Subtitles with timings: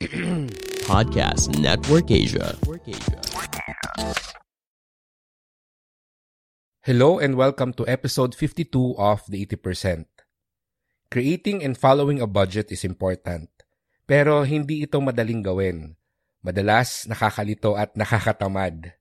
[0.88, 2.56] Podcast Network Asia.
[6.80, 10.08] Hello and welcome to episode 52 of The 80%.
[11.12, 13.52] Creating and following a budget is important,
[14.08, 16.00] pero hindi ito madaling gawin.
[16.40, 18.96] Madalas nakakalito at nakakatamad.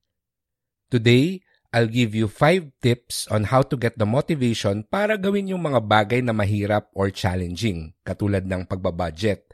[0.92, 1.40] Today,
[1.72, 5.80] I'll give you 5 tips on how to get the motivation para gawin yung mga
[5.80, 9.49] bagay na mahirap or challenging, katulad ng pagbabudget,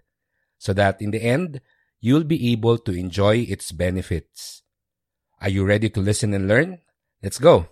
[0.66, 1.62] so that in the end,
[2.02, 4.66] you'll be able to enjoy its benefits.
[5.38, 6.82] Are you ready to listen and learn?
[7.22, 7.70] Let's go!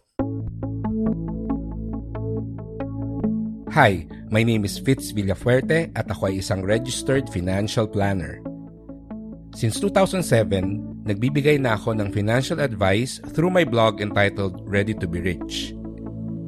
[3.73, 8.37] Hi, my name is Fitz Villafuerte at ako ay isang registered financial planner.
[9.57, 15.17] Since 2007, nagbibigay na ako ng financial advice through my blog entitled Ready to be
[15.17, 15.73] Rich.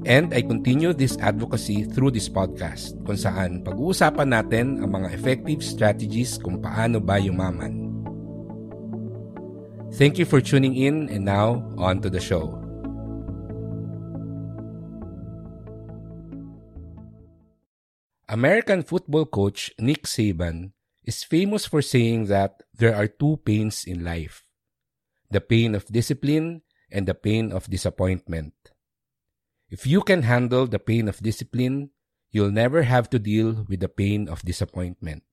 [0.06, 5.66] And I continue this advocacy through this podcast kung saan pag-uusapan natin ang mga effective
[5.66, 7.90] strategies kung paano ba yumaman.
[9.98, 12.54] Thank you for tuning in and now on to the show.
[18.30, 24.06] American football coach Nick Saban is famous for saying that there are two pains in
[24.06, 24.46] life
[25.34, 26.62] the pain of discipline
[26.94, 28.54] and the pain of disappointment.
[29.70, 31.90] If you can handle the pain of discipline,
[32.30, 35.26] you'll never have to deal with the pain of disappointment.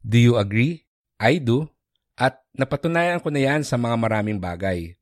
[0.00, 0.88] Do you agree?
[1.20, 1.68] I do.
[2.16, 4.96] At napatunayan ko na yan sa mga maraming bagay.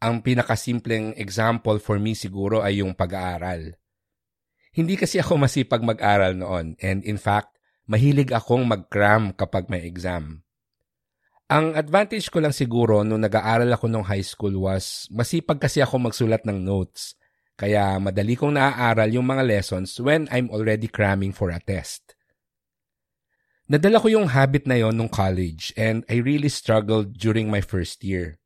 [0.00, 3.76] Ang pinakasimpleng example for me siguro ay yung pag-aaral.
[4.72, 7.56] Hindi kasi ako masipag mag-aral noon and in fact,
[7.90, 10.46] mahilig akong mag-cram kapag may exam.
[11.50, 15.98] Ang advantage ko lang siguro nung nag-aaral ako nung high school was masipag kasi ako
[15.98, 17.18] magsulat ng notes.
[17.60, 22.16] Kaya madali kong naaaral yung mga lessons when I'm already cramming for a test.
[23.68, 28.00] Nadala ko yung habit na yon nung college and I really struggled during my first
[28.00, 28.40] year.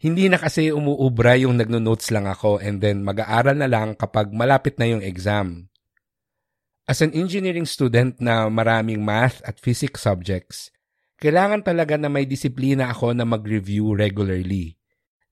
[0.00, 4.80] Hindi na kasi umuubra yung nagno-notes lang ako and then mag-aaral na lang kapag malapit
[4.80, 5.70] na yung exam.
[6.88, 10.74] As an engineering student na maraming math at physics subjects,
[11.22, 14.74] kailangan talaga na may disiplina ako na mag-review regularly.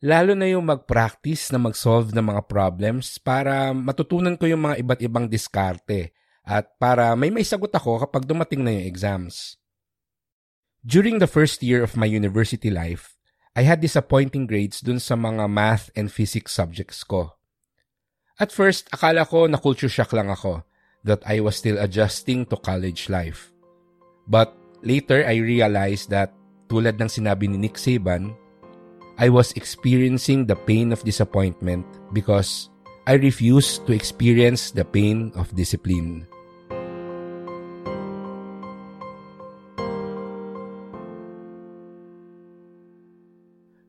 [0.00, 5.00] Lalo na yung mag-practice na mag-solve ng mga problems para matutunan ko yung mga iba't
[5.05, 9.60] ibang diskarte at para may may sagot ako kapag dumating na yung exams.
[10.81, 13.21] During the first year of my university life,
[13.53, 17.37] I had disappointing grades dun sa mga math and physics subjects ko.
[18.41, 20.65] At first, akala ko na culture shock lang ako,
[21.05, 23.53] that I was still adjusting to college life.
[24.25, 26.33] But later, I realized that,
[26.72, 28.33] tulad ng sinabi ni Nick Saban,
[29.20, 31.84] I was experiencing the pain of disappointment
[32.16, 32.72] because
[33.04, 36.25] I refused to experience the pain of discipline.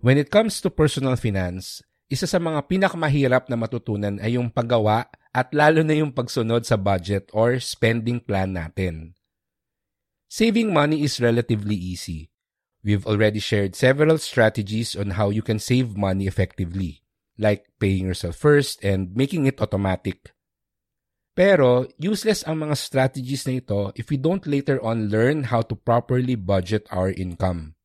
[0.03, 1.80] When it comes to personal finance,
[2.12, 6.75] isa sa mga pinakamahirap na matutunan ay yung paggawa at lalo na yung pagsunod sa
[6.75, 9.16] budget or spending plan natin.
[10.28, 12.31] Saving money is relatively easy.
[12.81, 17.06] We've already shared several strategies on how you can save money effectively,
[17.38, 20.34] like paying yourself first and making it automatic.
[21.38, 25.78] Pero useless ang mga strategies na ito if we don't later on learn how to
[25.78, 27.78] properly budget our income.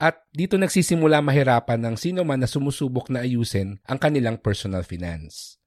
[0.00, 5.60] At dito nagsisimula mahirapan ng sino man na sumusubok na ayusin ang kanilang personal finance.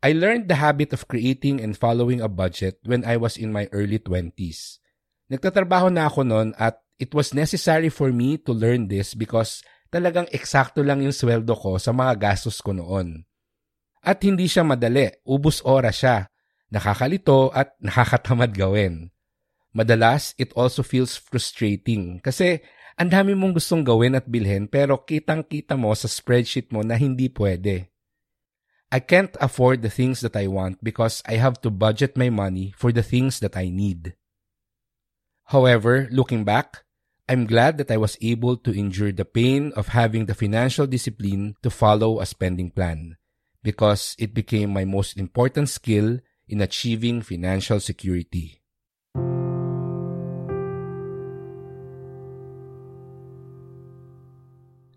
[0.00, 3.68] I learned the habit of creating and following a budget when I was in my
[3.74, 4.80] early 20s.
[5.28, 10.28] Nagtatrabaho na ako noon at it was necessary for me to learn this because talagang
[10.28, 13.24] eksakto lang yung sweldo ko sa mga gastos ko noon.
[14.04, 16.28] At hindi siya madali, ubus oras siya,
[16.68, 19.08] nakakalito at nakakatamad gawin.
[19.72, 22.60] Madalas, it also feels frustrating kasi
[23.00, 27.32] ang dami mong gustong gawin at bilhin pero kitang-kita mo sa spreadsheet mo na hindi
[27.32, 27.88] pwede.
[28.90, 32.74] I can't afford the things that I want because I have to budget my money
[32.74, 34.18] for the things that I need.
[35.54, 36.82] However, looking back,
[37.30, 41.54] I'm glad that I was able to endure the pain of having the financial discipline
[41.62, 43.14] to follow a spending plan.
[43.62, 46.18] because it became my most important skill
[46.48, 48.60] in achieving financial security.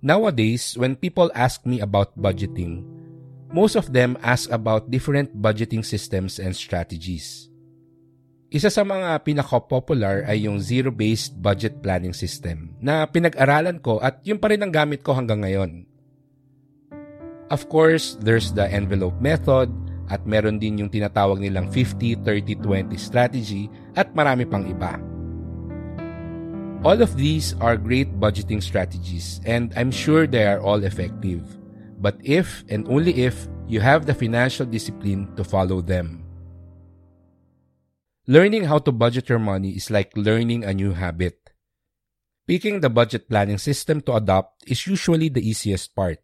[0.03, 2.83] Nowadays, when people ask me about budgeting,
[3.53, 7.47] most of them ask about different budgeting systems and strategies.
[8.53, 14.37] Isa sa mga pinaka-popular ay yung zero-based budget planning system na pinag-aralan ko at yun
[14.37, 15.89] pa rin ang gamit ko hanggang ngayon.
[17.49, 19.73] Of course, there's the envelope method
[20.05, 25.01] at meron din yung tinatawag nilang 50-30-20 strategy at marami pang iba.
[26.85, 31.41] All of these are great budgeting strategies and I'm sure they are all effective.
[31.97, 36.22] But if and only if you have the financial discipline to follow them.
[38.25, 41.51] Learning how to budget your money is like learning a new habit.
[42.47, 46.19] Picking the budget planning system to adopt is usually the easiest part.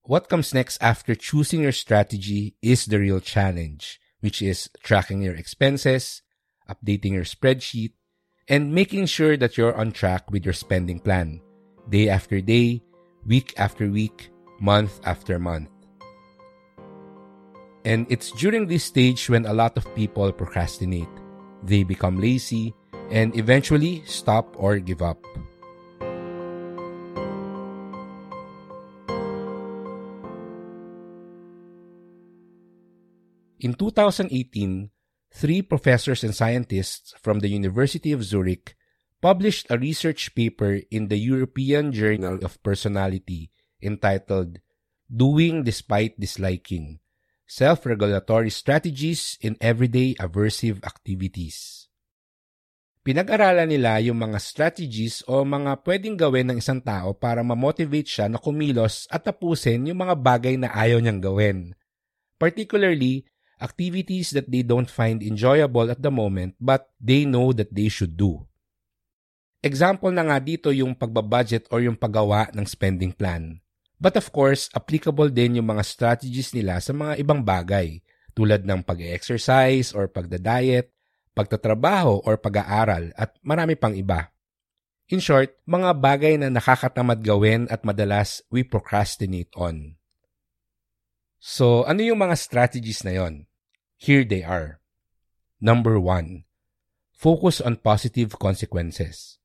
[0.00, 5.34] What comes next after choosing your strategy is the real challenge, which is tracking your
[5.34, 6.22] expenses,
[6.64, 7.92] updating your spreadsheet,
[8.48, 11.42] and making sure that you're on track with your spending plan,
[11.90, 12.80] day after day,
[13.26, 15.68] week after week, month after month.
[17.84, 21.08] And it's during this stage when a lot of people procrastinate.
[21.62, 22.74] They become lazy
[23.10, 25.24] and eventually stop or give up.
[33.60, 34.88] In 2018,
[35.32, 38.74] three professors and scientists from the University of Zurich
[39.20, 43.50] published a research paper in the European Journal of Personality
[43.82, 44.60] entitled
[45.12, 46.99] Doing Despite Disliking
[47.50, 51.90] Self-Regulatory Strategies in Everyday Aversive Activities.
[53.02, 58.30] Pinag-aralan nila yung mga strategies o mga pwedeng gawin ng isang tao para ma-motivate siya
[58.30, 61.74] na kumilos at tapusin yung mga bagay na ayaw niyang gawin.
[62.38, 63.26] Particularly,
[63.58, 68.14] activities that they don't find enjoyable at the moment but they know that they should
[68.14, 68.46] do.
[69.58, 73.58] Example na nga dito yung pagbabudget or yung paggawa ng spending plan.
[74.00, 78.00] But of course, applicable din yung mga strategies nila sa mga ibang bagay
[78.32, 80.88] tulad ng pag-exercise or pagda-diet,
[81.36, 84.32] pagtatrabaho or pag-aaral at marami pang iba.
[85.12, 90.00] In short, mga bagay na nakakatamad gawin at madalas we procrastinate on.
[91.36, 93.44] So, ano yung mga strategies na yon?
[94.00, 94.80] Here they are.
[95.60, 96.48] Number one,
[97.12, 99.39] focus on positive consequences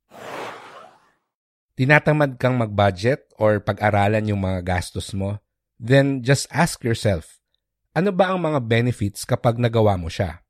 [1.75, 5.39] tinatamad kang mag-budget or pag-aralan yung mga gastos mo,
[5.75, 7.39] then just ask yourself,
[7.95, 10.43] ano ba ang mga benefits kapag nagawa mo siya?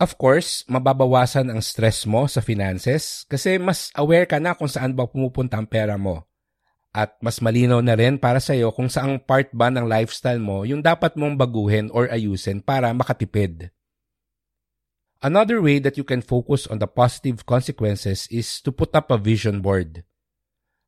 [0.00, 4.96] Of course, mababawasan ang stress mo sa finances kasi mas aware ka na kung saan
[4.96, 6.24] ba pumupunta ang pera mo.
[6.90, 10.64] At mas malinaw na rin para sa iyo kung saang part ba ng lifestyle mo
[10.64, 13.70] yung dapat mong baguhin or ayusin para makatipid.
[15.20, 19.20] Another way that you can focus on the positive consequences is to put up a
[19.20, 20.00] vision board.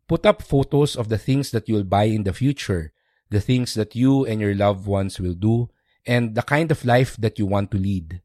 [0.09, 2.97] Put up photos of the things that you'll buy in the future,
[3.29, 5.69] the things that you and your loved ones will do,
[6.09, 8.25] and the kind of life that you want to lead.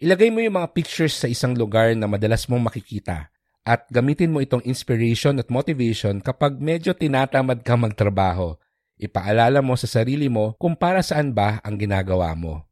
[0.00, 3.28] Ilagay mo yung mga pictures sa isang lugar na madalas mong makikita
[3.68, 8.56] at gamitin mo itong inspiration at motivation kapag medyo tinatamad ka magtrabaho.
[8.96, 12.64] Ipaalala mo sa sarili mo kung para saan ba ang ginagawa mo.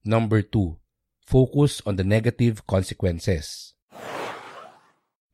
[0.00, 0.80] Number two,
[1.28, 3.76] focus on the negative consequences.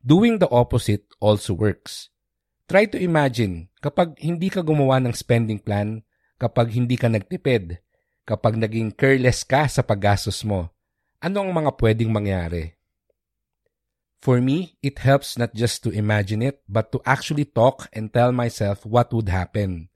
[0.03, 2.11] Doing the opposite also works.
[2.67, 6.03] Try to imagine kapag hindi ka gumawa ng spending plan,
[6.35, 7.79] kapag hindi ka nagtipid,
[8.27, 10.67] kapag naging careless ka sa paggastos mo,
[11.23, 12.75] ano ang mga pwedeng mangyari?
[14.19, 18.35] For me, it helps not just to imagine it, but to actually talk and tell
[18.35, 19.87] myself what would happen.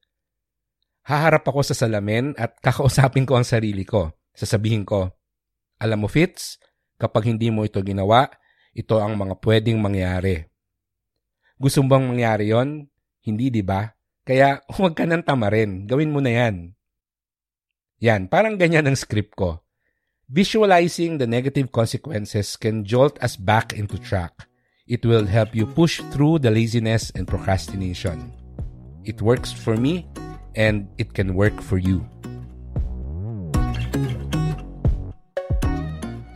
[1.03, 5.11] Haharap ako sa salamin at kakausapin ko ang sarili ko sasabihin ko,
[5.81, 6.61] alam mo Fitz,
[7.01, 8.29] kapag hindi mo ito ginawa,
[8.71, 10.47] ito ang mga pwedeng mangyari.
[11.57, 12.89] Gusto bang mangyari yon?
[13.21, 13.85] Hindi, di ba?
[14.25, 15.85] Kaya huwag ka nang tamarin.
[15.85, 16.73] Gawin mo na yan.
[18.01, 19.61] Yan, parang ganyan ang script ko.
[20.31, 24.47] Visualizing the negative consequences can jolt us back into track.
[24.87, 28.33] It will help you push through the laziness and procrastination.
[29.03, 30.07] It works for me
[30.55, 32.07] and it can work for you.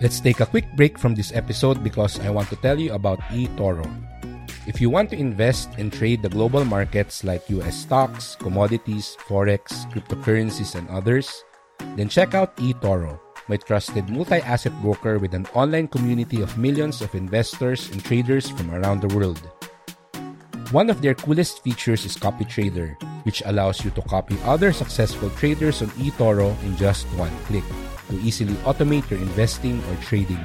[0.02, 3.24] Let's take a quick break from this episode because I want to tell you about
[3.32, 3.88] eToro.
[4.68, 9.72] If you want to invest and trade the global markets like US stocks, commodities, forex,
[9.96, 11.46] cryptocurrencies, and others,
[11.96, 17.16] then check out eToro, my trusted multi-asset broker with an online community of millions of
[17.16, 19.40] investors and traders from around the world.
[20.76, 25.82] One of their coolest features is CopyTrader, which allows you to copy other successful traders
[25.82, 27.64] on eToro in just one click
[28.10, 30.42] to easily automate your investing or trading.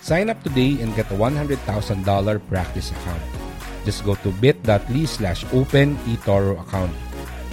[0.00, 1.58] Sign up today and get a $100,000
[2.46, 3.22] practice account.
[3.84, 6.94] Just go to bit.ly slash open eToro account.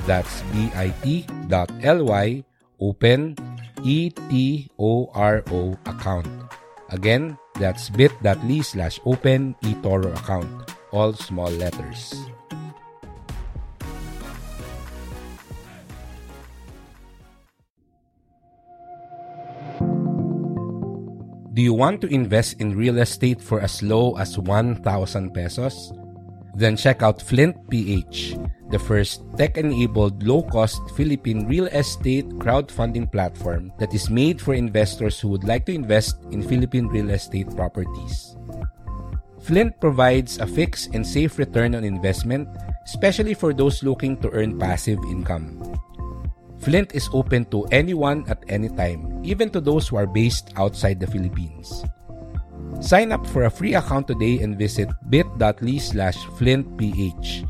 [0.06, 2.44] That's bit.ly
[2.80, 3.36] open
[3.84, 6.28] E-T-O-R-O account.
[6.90, 10.50] Again, that's bit.ly slash open eToro account.
[10.92, 12.33] All small letters.
[21.54, 24.82] Do you want to invest in real estate for as low as 1,000
[25.38, 25.94] pesos?
[26.58, 28.34] Then check out Flint PH,
[28.74, 35.30] the first tech-enabled low-cost Philippine real estate crowdfunding platform that is made for investors who
[35.30, 38.36] would like to invest in Philippine real estate properties.
[39.38, 42.50] Flint provides a fixed and safe return on investment,
[42.86, 45.62] especially for those looking to earn passive income.
[46.64, 51.00] Flint is open to anyone at any time, even to those who are based outside
[51.00, 51.84] the Philippines.
[52.80, 57.44] Sign up for a free account today and visit bit.ly slash flintph.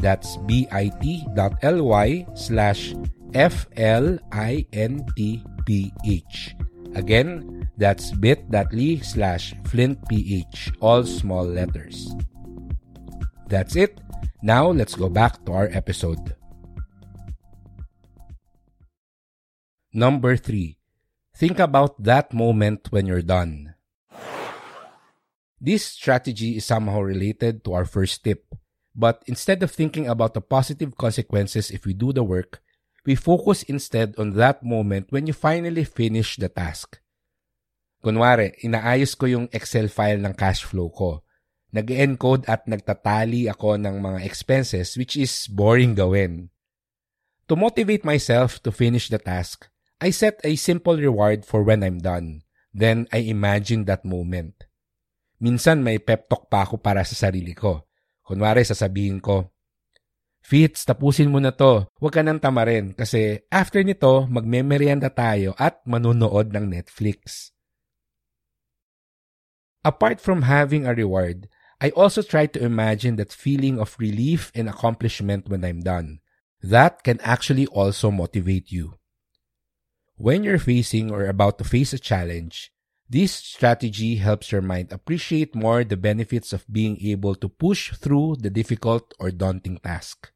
[0.00, 2.94] That's bit.ly slash
[3.34, 4.16] F-L-I-N-T-P-H.
[6.94, 12.12] Again, that's bit.ly slash flintph, all small letters.
[13.48, 14.00] That's it.
[14.42, 16.36] Now, let's go back to our episode.
[19.92, 20.76] Number three,
[21.32, 23.72] think about that moment when you're done.
[25.56, 28.52] This strategy is somehow related to our first tip,
[28.94, 32.60] but instead of thinking about the positive consequences if we do the work,
[33.08, 37.00] we focus instead on that moment when you finally finish the task.
[38.04, 41.24] Kunwari, inaayos ko yung Excel file ng cash flow ko.
[41.72, 46.52] Nag-encode at nagtatali ako ng mga expenses which is boring gawin.
[47.48, 51.98] To motivate myself to finish the task, I set a simple reward for when I'm
[51.98, 52.46] done.
[52.70, 54.68] Then I imagine that moment.
[55.42, 57.86] Minsan may pep talk pa ako para sa sarili ko.
[58.22, 59.50] Kunwari sasabihin ko,
[60.38, 61.86] Fitz, tapusin mo na to.
[61.98, 67.52] Huwag ka nang tamarin kasi after nito, magmemeryenda tayo at manunood ng Netflix.
[69.84, 74.66] Apart from having a reward, I also try to imagine that feeling of relief and
[74.66, 76.18] accomplishment when I'm done.
[76.58, 78.97] That can actually also motivate you.
[80.18, 82.74] When you're facing or about to face a challenge,
[83.08, 88.42] this strategy helps your mind appreciate more the benefits of being able to push through
[88.42, 90.32] the difficult or daunting task.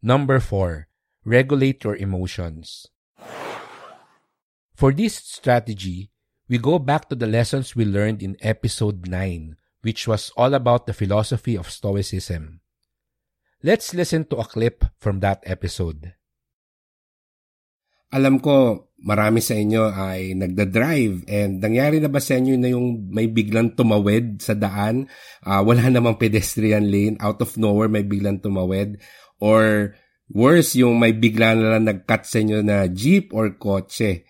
[0.00, 0.86] Number 4.
[1.24, 2.86] Regulate your emotions.
[4.76, 6.12] For this strategy,
[6.48, 10.86] we go back to the lessons we learned in episode 9, which was all about
[10.86, 12.60] the philosophy of Stoicism.
[13.64, 16.14] Let's listen to a clip from that episode.
[18.08, 23.12] Alam ko, marami sa inyo ay nagda-drive and nangyari na ba sa inyo na yung
[23.12, 25.06] may biglang tumawid sa daan?
[25.44, 28.96] Uh, wala namang pedestrian lane, out of nowhere may biglang tumawid?
[29.38, 29.92] Or
[30.32, 34.24] worse, yung may bigla na lang nag-cut sa inyo na jeep or kotse.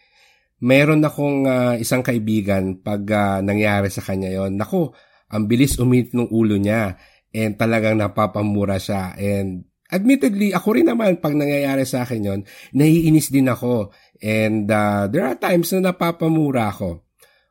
[0.59, 4.59] Meron akong uh, isang kaibigan pag uh, nangyari sa kanya yon.
[4.59, 4.91] Nako,
[5.31, 6.99] ang bilis umit ng ulo niya
[7.31, 12.41] and talagang napapamura siya and admittedly, ako rin naman, pag nangyayari sa akin yon,
[12.77, 13.93] naiinis din ako.
[14.21, 17.05] And uh, there are times na napapamura ako.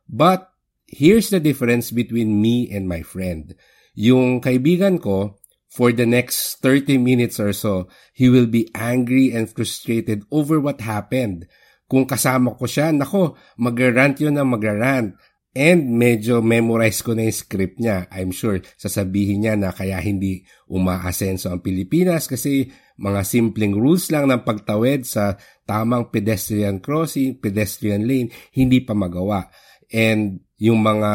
[0.07, 0.49] But,
[0.87, 3.53] here's the difference between me and my friend.
[3.97, 5.35] Yung kaibigan ko,
[5.67, 10.81] for the next 30 minutes or so, he will be angry and frustrated over what
[10.81, 11.45] happened.
[11.87, 15.15] Kung kasama ko siya, nako, mag-rant yun na mag-rant.
[15.57, 18.05] And medyo memorize ko na yung script niya.
[18.13, 22.69] I'm sure sasabihin niya na kaya hindi umaasenso ang Pilipinas kasi
[23.01, 25.33] mga simpleng rules lang ng pagtawid sa
[25.65, 29.49] tamang pedestrian crossing, pedestrian lane, hindi pa magawa.
[29.89, 31.11] And yung mga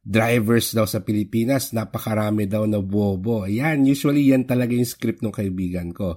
[0.00, 3.44] drivers daw sa Pilipinas, napakarami daw na bobo.
[3.44, 6.16] Ayan, usually yan talaga yung script ng kaibigan ko.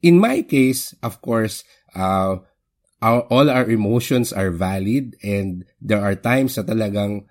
[0.00, 2.40] In my case, of course, uh,
[3.00, 7.24] our, all our emotions are valid and there are times na talagang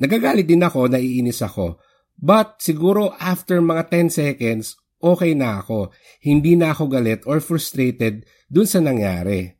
[0.00, 1.78] nagagalit din ako, naiinis ako.
[2.16, 5.92] But siguro after mga 10 seconds, okay na ako.
[6.22, 9.58] Hindi na ako galit or frustrated dun sa nangyari.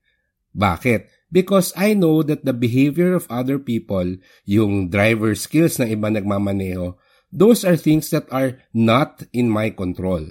[0.56, 1.32] Bakit?
[1.32, 6.94] Because I know that the behavior of other people, yung driver skills ng iba nagmamaneho,
[7.32, 10.28] those are things that are not in my control.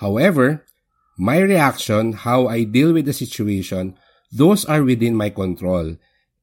[0.00, 0.64] However,
[1.20, 4.00] my reaction, how I deal with the situation,
[4.32, 5.96] those are within my control.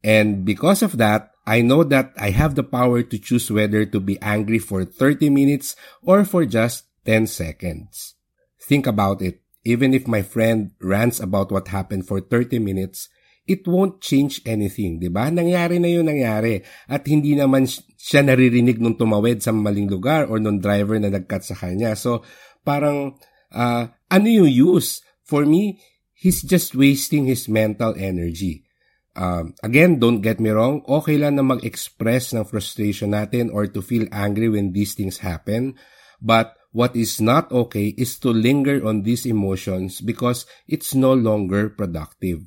[0.05, 3.99] And because of that, I know that I have the power to choose whether to
[3.99, 8.17] be angry for 30 minutes or for just 10 seconds.
[8.61, 9.41] Think about it.
[9.65, 13.09] Even if my friend rants about what happened for 30 minutes,
[13.45, 15.29] it won't change anything, di ba?
[15.29, 16.65] Nangyari na yun nangyari.
[16.89, 21.45] At hindi naman siya naririnig nung tumawid sa maling lugar or nung driver na nagkat
[21.45, 21.93] sa kanya.
[21.93, 22.25] So,
[22.65, 23.21] parang,
[23.53, 25.05] uh, ano yung use?
[25.25, 25.81] For me,
[26.15, 28.63] he's just wasting his mental energy.
[29.15, 33.79] Um, again, don't get me wrong, okay lang na mag-express ng frustration natin or to
[33.79, 35.75] feel angry when these things happen.
[36.19, 41.69] But what is not okay is to linger on these emotions because it's no longer
[41.69, 42.43] productive.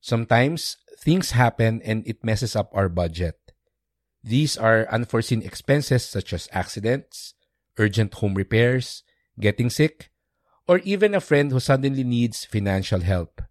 [0.00, 3.36] Sometimes things happen and it messes up our budget.
[4.24, 7.36] These are unforeseen expenses such as accidents,
[7.76, 9.04] urgent home repairs,
[9.36, 10.13] getting sick,
[10.66, 13.42] or even a friend who suddenly needs financial help.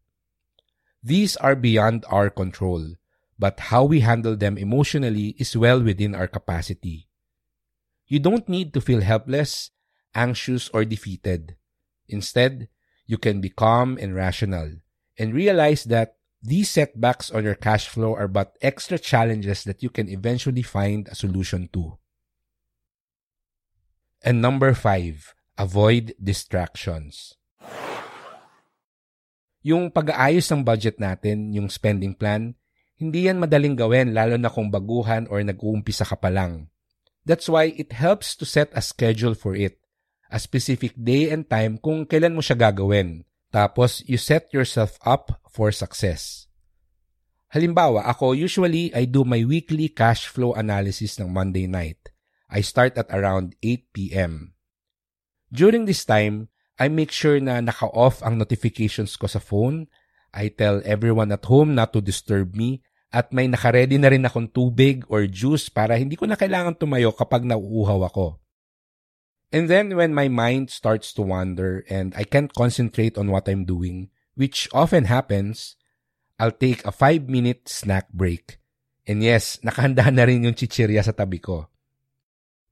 [1.03, 2.96] These are beyond our control,
[3.38, 7.08] but how we handle them emotionally is well within our capacity.
[8.08, 9.72] You don't need to feel helpless,
[10.15, 11.55] anxious, or defeated.
[12.08, 12.70] Instead,
[13.05, 14.77] you can be calm and rational
[15.17, 19.89] and realize that these setbacks on your cash flow are but extra challenges that you
[19.89, 21.98] can eventually find a solution to.
[24.22, 27.38] And number five, avoid distractions.
[29.63, 32.57] Yung pag-aayos ng budget natin, yung spending plan,
[33.00, 36.67] hindi yan madaling gawin lalo na kung baguhan or nag-uumpisa ka pa lang.
[37.24, 39.79] That's why it helps to set a schedule for it.
[40.27, 43.24] A specific day and time kung kailan mo siya gagawin.
[43.53, 46.50] Tapos, you set yourself up for success.
[47.53, 52.10] Halimbawa, ako usually I do my weekly cash flow analysis ng Monday night.
[52.50, 54.52] I start at around 8 p.m.
[55.53, 56.50] During this time,
[56.81, 59.86] I make sure na naka-off ang notifications ko sa phone.
[60.33, 62.81] I tell everyone at home not to disturb me
[63.13, 67.13] at may nakaredy na rin akong tubig or juice para hindi ko na kailangan tumayo
[67.13, 68.41] kapag nauuhaw ako.
[69.53, 73.69] And then when my mind starts to wander and I can't concentrate on what I'm
[73.69, 75.77] doing, which often happens,
[76.41, 78.58] I'll take a 5-minute snack break.
[79.06, 81.69] And yes, nakahanda na rin yung chichirya sa tabi ko.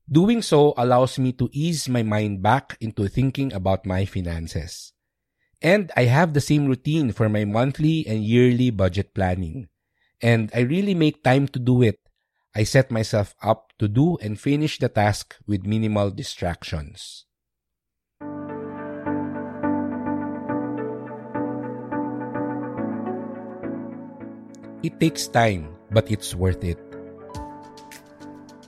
[0.10, 4.94] Doing so allows me to ease my mind back into thinking about my finances.
[5.62, 9.70] And I have the same routine for my monthly and yearly budget planning.
[10.22, 12.00] And I really make time to do it.
[12.56, 17.26] I set myself up to do and finish the task with minimal distractions.
[24.84, 26.91] It takes time, but it's worth it.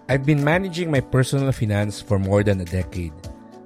[0.09, 3.15] I've been managing my personal finance for more than a decade,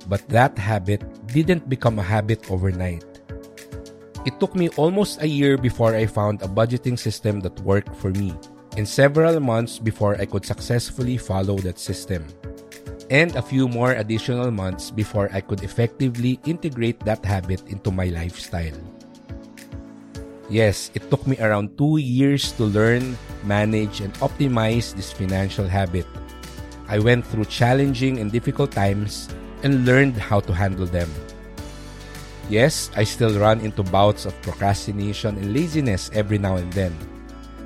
[0.05, 1.01] but that habit
[1.33, 3.03] didn't become a habit overnight.
[4.23, 8.11] It took me almost a year before I found a budgeting system that worked for
[8.13, 8.37] me,
[8.77, 12.21] and several months before I could successfully follow that system,
[13.09, 18.13] and a few more additional months before I could effectively integrate that habit into my
[18.13, 18.77] lifestyle.
[20.53, 26.05] Yes, it took me around two years to learn, manage, and optimize this financial habit
[26.87, 29.27] I went through challenging and difficult times
[29.63, 31.11] and learned how to handle them.
[32.49, 36.95] Yes, I still run into bouts of procrastination and laziness every now and then.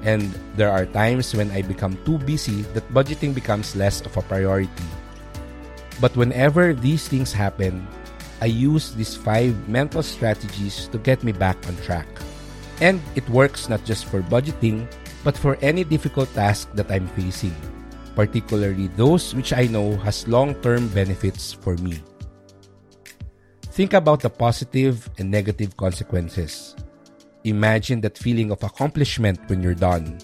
[0.01, 4.23] And there are times when I become too busy that budgeting becomes less of a
[4.23, 4.89] priority.
[6.01, 7.85] But whenever these things happen,
[8.41, 12.07] I use these five mental strategies to get me back on track.
[12.81, 14.89] And it works not just for budgeting,
[15.23, 17.53] but for any difficult task that I'm facing
[18.15, 21.99] particularly those which I know has long-term benefits for me.
[23.71, 26.75] Think about the positive and negative consequences.
[27.43, 30.19] Imagine that feeling of accomplishment when you're done.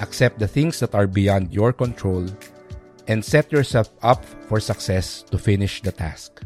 [0.00, 2.26] Accept the things that are beyond your control
[3.08, 6.40] and set yourself up for success to finish the task.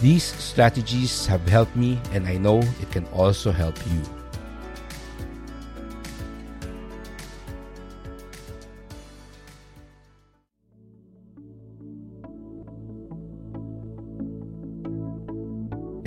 [0.00, 4.23] These strategies have helped me and I know it can also help you.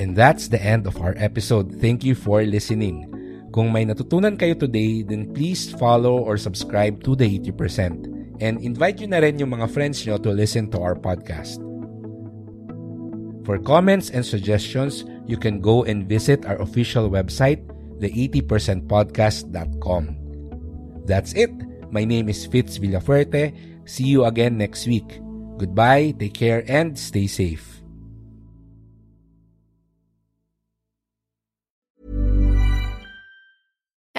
[0.08, 1.84] And that's the end of our episode.
[1.84, 3.12] Thank you for listening.
[3.52, 8.08] Kung may natutunan kayo today, then please follow or subscribe to the 80%.
[8.40, 11.60] And invite nyo na rin yung mga friends nyo to listen to our podcast.
[13.44, 17.60] For comments and suggestions, you can go and visit our official website,
[18.00, 20.04] the80percentpodcast.com.
[21.04, 21.52] That's it.
[21.92, 23.52] My name is Fitz Villafuerte.
[23.84, 25.20] See you again next week.
[25.60, 27.78] Goodbye, take care, and stay safe.